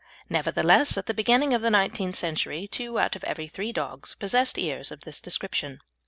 Nevertheless 0.31 0.97
at 0.97 1.05
the 1.05 1.13
beginning 1.13 1.53
of 1.53 1.61
the 1.61 1.69
nineteenth 1.69 2.15
century 2.15 2.67
two 2.67 2.97
out 2.97 3.15
of 3.15 3.23
every 3.23 3.47
three 3.47 3.71
dogs 3.71 4.15
possessed 4.15 4.57
ears 4.57 4.91
of 4.91 5.01
this 5.01 5.21
description. 5.21 5.79